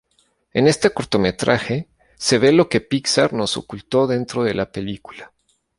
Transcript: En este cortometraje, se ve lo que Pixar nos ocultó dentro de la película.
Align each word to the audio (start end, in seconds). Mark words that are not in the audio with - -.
En 0.51 0.65
este 0.67 0.89
cortometraje, 0.89 1.87
se 2.17 2.39
ve 2.39 2.51
lo 2.51 2.69
que 2.69 2.81
Pixar 2.81 3.33
nos 3.33 3.55
ocultó 3.55 4.07
dentro 4.07 4.43
de 4.43 4.55
la 4.55 4.71
película. 4.71 5.31